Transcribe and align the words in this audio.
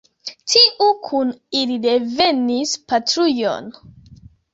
Tiu 0.51 0.85
kun 1.09 1.33
ili 1.59 1.77
revenis 1.83 2.73
patrujon. 2.93 3.69